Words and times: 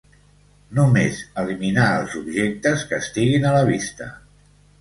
Només 0.77 1.19
eliminar 1.43 1.85
els 1.99 2.17
objectes 2.21 2.89
que 2.93 3.01
estiguin 3.05 3.49
a 3.51 3.55
la 3.61 3.69
vista. 3.73 4.13